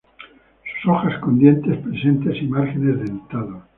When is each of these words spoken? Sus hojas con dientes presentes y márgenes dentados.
Sus 0.81 0.91
hojas 0.93 1.19
con 1.19 1.37
dientes 1.37 1.77
presentes 1.77 2.35
y 2.41 2.47
márgenes 2.47 3.01
dentados. 3.01 3.61